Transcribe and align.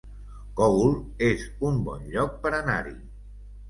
Cogul, 0.59 0.95
el 1.29 1.35
es 1.37 1.45
un 1.71 1.79
bon 1.91 2.11
lloc 2.17 2.37
per 2.45 2.57
anar-hi 2.65 3.01